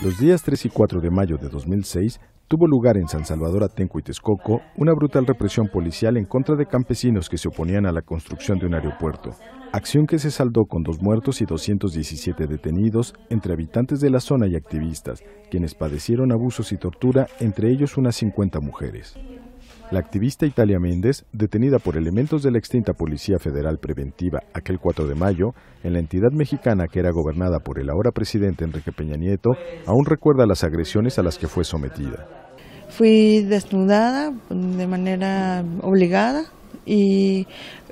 Los 0.00 0.18
días 0.18 0.42
3 0.42 0.66
y 0.66 0.68
4 0.68 1.00
de 1.00 1.10
mayo 1.10 1.38
de 1.38 1.48
2006 1.48 2.20
tuvo 2.48 2.66
lugar 2.66 2.96
en 2.96 3.08
San 3.08 3.26
Salvador 3.26 3.62
Atenco 3.62 3.98
y 3.98 4.02
Texcoco 4.02 4.62
una 4.76 4.94
brutal 4.94 5.26
represión 5.26 5.68
policial 5.68 6.16
en 6.16 6.24
contra 6.24 6.56
de 6.56 6.66
campesinos 6.66 7.28
que 7.28 7.36
se 7.36 7.48
oponían 7.48 7.84
a 7.84 7.92
la 7.92 8.00
construcción 8.00 8.58
de 8.58 8.66
un 8.66 8.74
aeropuerto, 8.74 9.34
acción 9.72 10.06
que 10.06 10.18
se 10.18 10.30
saldó 10.30 10.64
con 10.64 10.82
dos 10.82 11.00
muertos 11.02 11.42
y 11.42 11.44
217 11.44 12.46
detenidos 12.46 13.14
entre 13.28 13.52
habitantes 13.52 14.00
de 14.00 14.08
la 14.10 14.20
zona 14.20 14.46
y 14.46 14.56
activistas, 14.56 15.22
quienes 15.50 15.74
padecieron 15.74 16.32
abusos 16.32 16.72
y 16.72 16.78
tortura, 16.78 17.26
entre 17.38 17.70
ellos 17.70 17.98
unas 17.98 18.16
50 18.16 18.60
mujeres. 18.60 19.14
La 19.90 20.00
activista 20.00 20.44
Italia 20.44 20.78
Méndez, 20.78 21.24
detenida 21.32 21.78
por 21.78 21.96
elementos 21.96 22.42
de 22.42 22.50
la 22.50 22.58
extinta 22.58 22.92
Policía 22.92 23.38
Federal 23.38 23.78
Preventiva 23.78 24.40
aquel 24.52 24.78
4 24.78 25.06
de 25.06 25.14
mayo, 25.14 25.54
en 25.82 25.94
la 25.94 25.98
entidad 25.98 26.30
mexicana 26.30 26.88
que 26.92 26.98
era 26.98 27.10
gobernada 27.10 27.60
por 27.60 27.80
el 27.80 27.88
ahora 27.88 28.10
presidente 28.10 28.66
Enrique 28.66 28.92
Peña 28.92 29.16
Nieto, 29.16 29.52
aún 29.86 30.04
recuerda 30.04 30.44
las 30.44 30.62
agresiones 30.62 31.18
a 31.18 31.22
las 31.22 31.38
que 31.38 31.48
fue 31.48 31.64
sometida. 31.64 32.26
Fui 32.90 33.40
desnudada 33.44 34.30
de 34.50 34.86
manera 34.86 35.64
obligada 35.80 36.44
y 36.84 37.46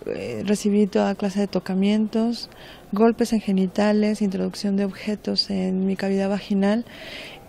eh, 0.04 0.42
recibí 0.44 0.86
toda 0.86 1.14
clase 1.14 1.40
de 1.40 1.46
tocamientos, 1.46 2.50
golpes 2.92 3.32
en 3.32 3.40
genitales, 3.40 4.20
introducción 4.20 4.76
de 4.76 4.84
objetos 4.84 5.48
en 5.48 5.86
mi 5.86 5.96
cavidad 5.96 6.28
vaginal 6.28 6.84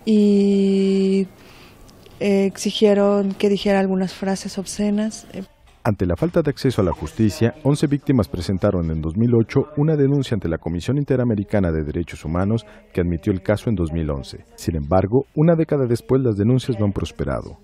y 0.06 1.26
eh, 2.20 2.46
exigieron 2.46 3.34
que 3.34 3.48
dijera 3.48 3.80
algunas 3.80 4.14
frases 4.14 4.58
obscenas. 4.58 5.26
Eh, 5.32 5.42
Ante 5.84 6.04
la 6.04 6.16
falta 6.16 6.42
de 6.42 6.50
acceso 6.50 6.82
a 6.82 6.84
la 6.84 6.92
justicia, 6.92 7.54
11 7.62 7.86
víctimas 7.86 8.28
presentaron 8.28 8.90
en 8.90 9.00
2008 9.00 9.60
una 9.78 9.96
denuncia 9.96 10.34
ante 10.34 10.48
la 10.48 10.58
Comisión 10.58 10.98
Interamericana 10.98 11.70
de 11.72 11.82
Derechos 11.82 12.24
Humanos 12.26 12.66
que 12.92 13.00
admitió 13.00 13.32
el 13.32 13.40
caso 13.40 13.70
en 13.70 13.76
2011. 13.76 14.44
Sin 14.56 14.76
embargo, 14.76 15.24
una 15.34 15.54
década 15.54 15.86
después 15.86 16.20
las 16.20 16.36
denuncias 16.36 16.78
no 16.78 16.84
han 16.84 16.92
prosperado. 16.92 17.60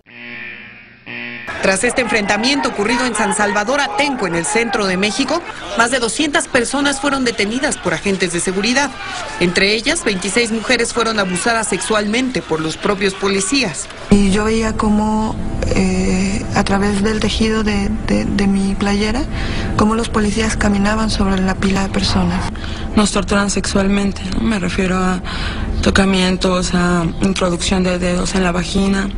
Tras 1.65 1.83
este 1.83 2.03
enfrentamiento 2.03 2.69
ocurrido 2.69 3.07
en 3.07 3.15
San 3.15 3.35
Salvador 3.35 3.81
Atenco, 3.81 4.27
en 4.27 4.35
el 4.35 4.45
centro 4.45 4.87
de 4.87 4.99
México, 4.99 5.41
más 5.79 5.91
de 5.91 5.99
200 5.99 6.47
personas 6.49 7.01
fueron 7.01 7.25
detenidas 7.25 7.79
por 7.79 7.95
agentes 7.95 8.35
de 8.35 8.41
seguridad. 8.41 8.91
Entre 9.41 9.73
ellas, 9.73 10.05
26 10.05 10.53
mujeres 10.53 10.93
fueron 10.93 11.19
abusadas 11.19 11.69
sexualmente 11.69 12.43
por 12.43 12.61
los 12.61 12.77
propios 12.77 13.15
policías. 13.15 13.87
Y 14.11 14.31
yo 14.31 14.45
veía 14.45 14.77
como 14.77 15.37
eh, 15.75 16.45
a 16.55 16.65
través 16.65 17.03
del 17.03 17.19
tejido 17.19 17.65
de, 17.65 17.89
de, 18.09 18.27
de 18.27 18.47
mi 18.47 18.75
playera, 18.75 19.23
cómo 19.79 19.95
los 19.95 20.11
policías 20.11 20.59
caminaban 20.59 21.09
sobre 21.09 21.41
la 21.41 21.55
pila 21.55 21.85
de 21.85 21.89
personas. 21.89 22.45
Nos 22.95 23.11
torturan 23.11 23.49
sexualmente, 23.49 24.21
¿no? 24.35 24.43
me 24.43 24.59
refiero 24.59 24.99
a 24.99 25.23
tocamientos, 25.81 26.75
a 26.75 27.07
introducción 27.23 27.85
de 27.85 27.99
dedos 27.99 28.35
en 28.35 28.43
la 28.43 28.53
vagina. 28.53 29.09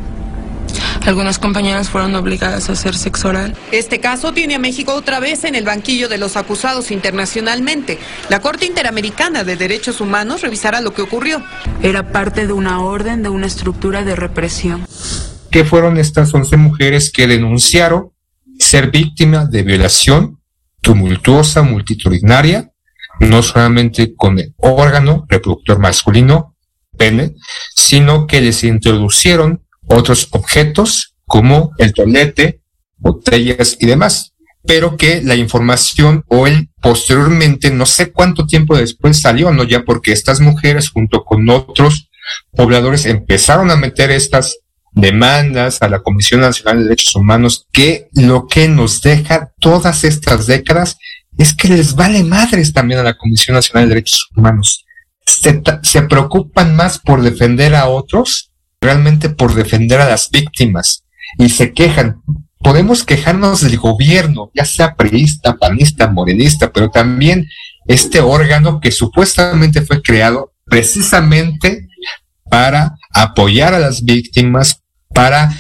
Algunas 1.07 1.39
compañeras 1.39 1.89
fueron 1.89 2.17
obligadas 2.17 2.69
a 2.69 2.73
hacer 2.73 2.97
sexo 2.97 3.29
oral. 3.29 3.55
Este 3.71 4.01
caso 4.01 4.33
tiene 4.33 4.57
a 4.57 4.59
México 4.59 4.93
otra 4.93 5.21
vez 5.21 5.45
en 5.45 5.55
el 5.55 5.65
banquillo 5.65 6.09
de 6.09 6.19
los 6.19 6.37
acusados 6.37 6.91
internacionalmente. 6.91 8.01
La 8.29 8.41
Corte 8.41 8.67
Interamericana 8.67 9.45
de 9.45 9.55
Derechos 9.55 10.01
Humanos 10.01 10.43
revisará 10.43 10.81
lo 10.81 10.93
que 10.93 11.03
ocurrió. 11.03 11.41
Era 11.81 12.11
parte 12.11 12.49
de 12.49 12.53
una 12.53 12.81
orden, 12.83 13.23
de 13.23 13.29
una 13.29 13.47
estructura 13.47 14.03
de 14.03 14.17
represión. 14.17 14.85
que 15.49 15.65
fueron 15.65 15.97
estas 15.97 16.35
11 16.35 16.57
mujeres 16.59 17.11
que 17.11 17.27
denunciaron 17.27 18.11
ser 18.59 18.91
víctimas 18.91 19.51
de 19.51 19.63
violación 19.63 20.41
tumultuosa, 20.83 21.63
multitudinaria, 21.63 22.73
no 23.21 23.43
solamente 23.43 24.15
con 24.15 24.39
el 24.39 24.55
órgano 24.59 25.25
reproductor 25.29 25.79
masculino, 25.79 26.57
pene, 26.99 27.37
sino 27.75 28.27
que 28.27 28.41
les 28.41 28.65
introducieron 28.65 29.66
otros 29.89 30.29
objetos 30.31 31.15
como 31.25 31.73
el 31.79 31.93
tolete, 31.93 32.61
botellas 32.97 33.77
y 33.81 33.87
demás, 33.87 34.33
pero 34.67 34.97
que 34.97 35.23
la 35.23 35.37
información 35.37 36.25
o 36.29 36.47
el 36.47 36.71
posteriormente, 36.81 37.71
no 37.71 37.87
sé 37.87 38.13
cuánto 38.13 38.47
tiempo 38.47 38.77
después 38.77 39.21
salió, 39.21 39.53
no 39.53 39.65
ya 39.65 39.85
porque 39.85 40.13
estas 40.13 40.41
mujeres 40.41 40.91
junto 40.91 41.25
con 41.25 41.49
otros 41.49 42.11
pobladores 42.53 43.07
empezaron 43.07 43.71
a 43.71 43.77
meter 43.77 44.11
estas 44.11 44.59
demandas 44.93 45.83
a 45.83 45.89
la 45.89 46.01
Comisión 46.01 46.41
Nacional 46.41 46.79
de 46.79 46.85
Derechos 46.85 47.15
Humanos, 47.15 47.67
que 47.71 48.09
lo 48.13 48.47
que 48.47 48.67
nos 48.67 49.03
deja 49.03 49.53
todas 49.61 50.05
estas 50.05 50.47
décadas 50.47 50.97
es 51.37 51.55
que 51.55 51.69
les 51.69 51.95
vale 51.95 52.25
madres 52.25 52.73
también 52.73 53.01
a 53.01 53.05
la 53.05 53.17
Comisión 53.17 53.55
Nacional 53.55 53.89
de 53.89 53.95
Derechos 53.95 54.29
Humanos. 54.35 54.85
Se, 55.27 55.63
se 55.83 56.03
preocupan 56.03 56.75
más 56.77 56.99
por 56.99 57.23
defender 57.23 57.75
a 57.75 57.89
otros, 57.89 58.53
realmente 58.87 59.29
por 59.29 59.55
defender 59.55 60.01
a 60.01 60.09
las 60.09 60.31
víctimas, 60.31 61.05
y 61.39 61.49
se 61.49 61.73
quejan. 61.73 62.23
Podemos 62.61 63.05
quejarnos 63.05 63.61
del 63.61 63.79
gobierno, 63.79 64.51
ya 64.55 64.65
sea 64.65 64.95
priista, 64.95 65.57
panista, 65.57 66.09
morenista, 66.09 66.73
pero 66.73 66.89
también 66.91 67.47
este 67.87 68.21
órgano 68.21 68.81
que 68.81 68.93
supuestamente 68.93 69.83
fue 69.83 70.03
creado 70.03 70.53
precisamente 70.65 71.89
para 72.49 72.97
apoyar 73.13 73.75
a 73.75 73.79
las 73.79 74.05
víctimas, 74.05 74.83
para 75.13 75.53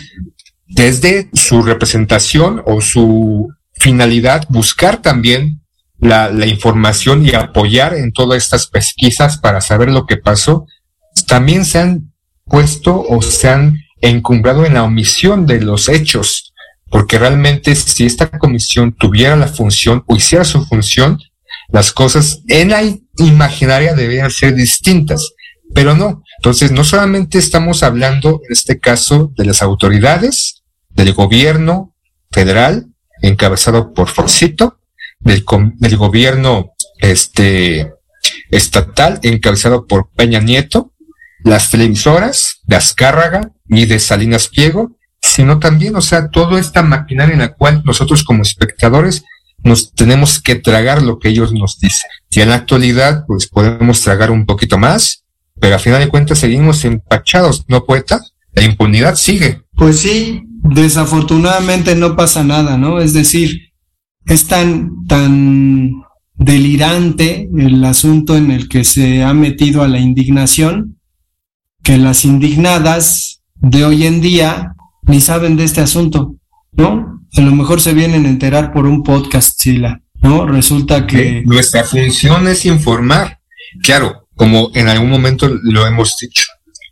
desde 0.66 1.28
su 1.33 1.62
representación 1.62 2.62
o 2.64 2.80
su 2.80 3.49
finalidad 3.75 4.47
buscar 4.49 5.02
también 5.02 5.62
la, 5.99 6.30
la, 6.30 6.47
información 6.47 7.26
y 7.26 7.35
apoyar 7.35 7.95
en 7.95 8.12
todas 8.12 8.42
estas 8.42 8.66
pesquisas 8.66 9.38
para 9.38 9.61
saber 9.61 9.90
lo 9.90 10.06
que 10.06 10.16
pasó, 10.16 10.66
también 11.26 11.64
se 11.64 11.78
han 11.78 12.06
puesto 12.47 13.00
o 13.00 13.23
se 13.23 13.49
han 13.49 13.79
encumbrado 14.00 14.65
en 14.65 14.75
la 14.75 14.85
omisión 14.85 15.47
de 15.47 15.61
los 15.61 15.88
hechos, 15.88 16.53
porque 16.88 17.19
realmente 17.19 17.75
si 17.75 18.07
esta 18.07 18.31
comisión 18.31 18.93
tuviera 18.93 19.37
la 19.37 19.49
función 19.49 20.05
o 20.07 20.17
hiciera 20.17 20.45
su 20.45 20.65
función, 20.65 21.19
las 21.69 21.93
cosas 21.93 22.43
en 22.49 22.71
la 22.71 22.83
imaginaria 23.19 23.95
deberían 23.95 24.31
ser 24.31 24.55
distintas, 24.55 25.33
pero 25.75 25.95
no. 25.95 26.23
Entonces, 26.38 26.71
no 26.71 26.85
solamente 26.85 27.38
estamos 27.38 27.83
hablando, 27.83 28.41
en 28.47 28.53
este 28.53 28.79
caso, 28.79 29.33
de 29.37 29.47
las 29.47 29.62
autoridades, 29.62 30.62
del 30.91 31.12
gobierno 31.12 31.95
federal, 32.31 32.87
encabezado 33.23 33.93
por 33.93 34.09
Forcito, 34.09 34.79
del, 35.19 35.45
del 35.79 35.97
gobierno 35.97 36.73
este, 36.99 37.93
estatal, 38.50 39.19
encabezado 39.23 39.87
por 39.87 40.11
Peña 40.11 40.41
Nieto, 40.41 40.93
las 41.47 41.71
televisoras 41.71 42.61
de 42.65 42.75
Azcárraga 42.75 43.53
y 43.69 43.87
de 43.87 44.00
Salinas 44.00 44.49
Pliego, 44.49 44.97
sino 45.23 45.61
también, 45.61 45.95
o 45.95 46.00
sea, 46.00 46.29
toda 46.29 46.59
esta 46.59 46.83
maquinaria 46.83 47.35
en 47.35 47.38
la 47.38 47.55
cual 47.55 47.83
nosotros 47.85 48.25
como 48.25 48.43
espectadores 48.43 49.25
nos 49.62 49.93
tenemos 49.93 50.41
que 50.43 50.57
tragar 50.57 51.03
lo 51.03 51.21
que 51.21 51.29
ellos 51.29 51.53
nos 51.53 51.79
dicen. 51.79 52.11
Y 52.31 52.41
en 52.41 52.49
la 52.49 52.57
actualidad, 52.57 53.25
pues 53.29 53.47
podemos 53.47 54.00
tragar 54.03 54.33
un 54.33 54.45
poquito 54.45 54.76
más, 54.76 55.25
pero 55.61 55.76
a 55.76 55.79
final 55.79 56.00
de 56.00 56.09
cuentas 56.09 56.41
seguimos 56.41 56.85
empachados, 56.85 57.65
¿no, 57.69 57.85
poeta? 57.85 58.21
La 58.53 58.65
impunidad 58.65 59.15
sigue. 59.15 59.62
Pues 59.76 60.00
sí, 60.00 60.43
desafortunadamente 60.65 61.95
no 61.95 62.17
pasa 62.17 62.43
nada, 62.43 62.76
¿no? 62.76 62.99
Es 63.00 63.12
decir, 63.12 63.73
es 64.26 64.49
tan, 64.49 65.07
tan 65.07 65.93
delirante 66.35 67.49
el 67.57 67.85
asunto 67.85 68.37
en 68.37 68.50
el 68.50 68.69
que 68.69 68.83
se 68.83 69.23
ha 69.23 69.33
metido 69.33 69.85
a 69.85 69.88
la 69.88 70.00
indignación 70.00 70.96
que 71.87 71.99
las 71.99 72.25
indignadas 72.25 73.43
de 73.55 73.85
hoy 73.85 74.07
en 74.09 74.21
día 74.21 74.75
ni 75.02 75.21
saben 75.21 75.57
de 75.57 75.62
este 75.62 75.81
asunto, 75.81 76.35
¿no? 76.73 77.23
A 77.37 77.40
lo 77.40 77.52
mejor 77.52 77.81
se 77.81 77.95
vienen 77.95 78.26
a 78.26 78.28
enterar 78.28 78.73
por 78.73 78.87
un 78.87 79.05
podcast, 79.05 79.61
Sila, 79.61 80.00
¿no? 80.21 80.47
Resulta 80.47 81.07
que... 81.07 81.45
Nuestra 81.47 81.85
función 81.85 82.49
es 82.49 82.66
informar. 82.66 83.38
Claro, 83.85 84.26
como 84.35 84.73
en 84.75 84.88
algún 84.88 85.11
momento 85.11 85.49
lo 85.62 85.87
hemos 85.87 86.19
dicho, 86.21 86.47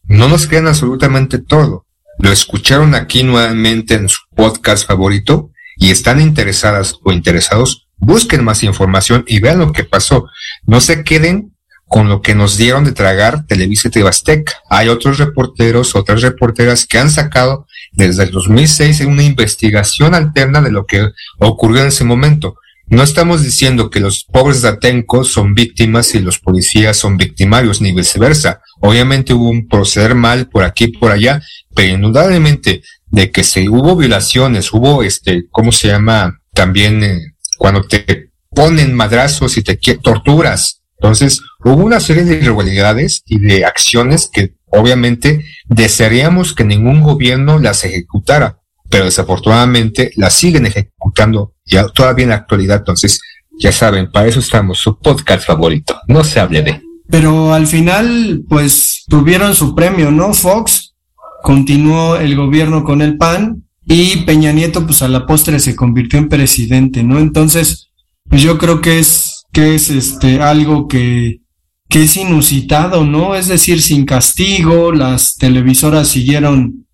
no 0.04 0.28
nos 0.28 0.46
crean 0.46 0.68
absolutamente 0.68 1.38
todo. 1.38 1.86
Lo 2.20 2.30
escucharon 2.30 2.94
aquí 2.94 3.24
nuevamente 3.24 3.94
en 3.94 4.08
su 4.08 4.20
podcast 4.36 4.86
favorito 4.86 5.50
y 5.76 5.90
están 5.90 6.20
interesadas 6.20 7.00
o 7.02 7.10
interesados, 7.10 7.88
busquen 7.96 8.44
más 8.44 8.62
información 8.62 9.24
y 9.26 9.40
vean 9.40 9.58
lo 9.58 9.72
que 9.72 9.82
pasó. 9.82 10.28
No 10.66 10.80
se 10.80 11.02
queden 11.02 11.53
con 11.86 12.08
lo 12.08 12.22
que 12.22 12.34
nos 12.34 12.56
dieron 12.56 12.84
de 12.84 12.92
tragar 12.92 13.46
Televisa 13.46 13.88
y 13.88 13.90
Tebasteca. 13.90 14.54
Hay 14.68 14.88
otros 14.88 15.18
reporteros, 15.18 15.94
otras 15.94 16.22
reporteras 16.22 16.86
que 16.86 16.98
han 16.98 17.10
sacado 17.10 17.66
desde 17.92 18.24
el 18.24 18.30
2006 18.30 19.00
una 19.00 19.22
investigación 19.22 20.14
alterna 20.14 20.60
de 20.60 20.72
lo 20.72 20.86
que 20.86 21.10
ocurrió 21.38 21.82
en 21.82 21.88
ese 21.88 22.04
momento. 22.04 22.56
No 22.86 23.02
estamos 23.02 23.42
diciendo 23.42 23.88
que 23.88 24.00
los 24.00 24.24
pobres 24.24 24.60
de 24.60 24.68
Atenco 24.68 25.24
son 25.24 25.54
víctimas 25.54 26.14
y 26.14 26.20
los 26.20 26.38
policías 26.38 26.96
son 26.98 27.16
victimarios, 27.16 27.80
ni 27.80 27.92
viceversa. 27.92 28.60
Obviamente 28.80 29.32
hubo 29.32 29.48
un 29.48 29.68
proceder 29.68 30.14
mal 30.14 30.48
por 30.48 30.64
aquí 30.64 30.84
y 30.84 30.98
por 30.98 31.10
allá, 31.10 31.42
pero 31.74 31.94
indudablemente 31.94 32.82
de 33.06 33.30
que 33.30 33.42
se 33.42 33.68
hubo 33.68 33.96
violaciones, 33.96 34.72
hubo 34.72 35.02
este, 35.02 35.46
¿cómo 35.50 35.72
se 35.72 35.88
llama? 35.88 36.40
También 36.52 37.02
eh, 37.02 37.20
cuando 37.56 37.82
te 37.84 38.30
ponen 38.50 38.94
madrazos 38.94 39.56
y 39.56 39.62
te 39.62 39.76
torturas. 39.96 40.82
Entonces, 41.04 41.42
hubo 41.62 41.84
una 41.84 42.00
serie 42.00 42.24
de 42.24 42.36
irregularidades 42.36 43.24
y 43.26 43.38
de 43.38 43.66
acciones 43.66 44.30
que 44.32 44.54
obviamente 44.70 45.44
desearíamos 45.66 46.54
que 46.54 46.64
ningún 46.64 47.02
gobierno 47.02 47.58
las 47.58 47.84
ejecutara, 47.84 48.60
pero 48.88 49.04
desafortunadamente 49.04 50.12
las 50.16 50.32
siguen 50.32 50.64
ejecutando 50.64 51.52
ya 51.66 51.86
todavía 51.88 52.22
en 52.22 52.30
la 52.30 52.36
actualidad. 52.36 52.78
Entonces, 52.78 53.20
ya 53.58 53.70
saben, 53.70 54.10
para 54.10 54.28
eso 54.28 54.40
estamos, 54.40 54.78
su 54.78 54.98
podcast 54.98 55.46
favorito. 55.46 56.00
No 56.08 56.24
se 56.24 56.40
hable 56.40 56.62
de. 56.62 56.80
Pero 57.10 57.52
al 57.52 57.66
final, 57.66 58.42
pues 58.48 59.04
tuvieron 59.06 59.54
su 59.54 59.74
premio, 59.74 60.10
¿no? 60.10 60.32
Fox 60.32 60.94
continuó 61.42 62.16
el 62.16 62.34
gobierno 62.34 62.82
con 62.82 63.02
el 63.02 63.18
PAN 63.18 63.62
y 63.86 64.22
Peña 64.24 64.52
Nieto, 64.52 64.86
pues 64.86 65.02
a 65.02 65.08
la 65.08 65.26
postre 65.26 65.60
se 65.60 65.76
convirtió 65.76 66.18
en 66.18 66.30
presidente, 66.30 67.02
¿no? 67.02 67.18
Entonces, 67.18 67.90
pues 68.26 68.40
yo 68.40 68.56
creo 68.56 68.80
que 68.80 68.98
es, 68.98 69.23
que 69.54 69.74
es 69.76 69.88
este, 69.88 70.42
algo 70.42 70.88
que, 70.88 71.40
que 71.88 72.02
es 72.02 72.16
inusitado, 72.16 73.04
¿no? 73.04 73.36
Es 73.36 73.46
decir, 73.46 73.80
sin 73.80 74.04
castigo, 74.04 74.90
las 74.92 75.36
televisoras 75.36 76.08
siguieron 76.08 76.84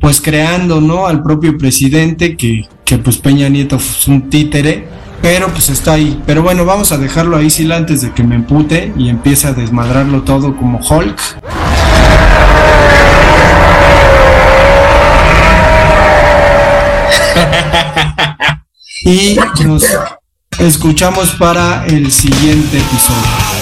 pues 0.00 0.20
creando, 0.20 0.80
¿no? 0.80 1.06
Al 1.08 1.22
propio 1.24 1.58
presidente, 1.58 2.36
que, 2.36 2.68
que 2.84 2.98
pues 2.98 3.18
Peña 3.18 3.48
Nieto 3.48 3.76
es 3.76 4.06
un 4.06 4.30
títere, 4.30 4.86
pero 5.20 5.48
pues 5.48 5.70
está 5.70 5.94
ahí. 5.94 6.22
Pero 6.24 6.44
bueno, 6.44 6.64
vamos 6.64 6.92
a 6.92 6.98
dejarlo 6.98 7.36
ahí, 7.36 7.50
Sila, 7.50 7.76
antes 7.76 8.02
de 8.02 8.12
que 8.12 8.22
me 8.22 8.36
empute 8.36 8.92
y 8.96 9.08
empiece 9.08 9.48
a 9.48 9.52
desmadrarlo 9.52 10.22
todo 10.22 10.56
como 10.56 10.78
Hulk. 10.78 11.20
y 19.04 19.36
nos 19.64 19.84
escuchamos 20.58 21.30
para 21.32 21.84
el 21.86 22.10
siguiente 22.10 22.78
episodio. 22.78 23.53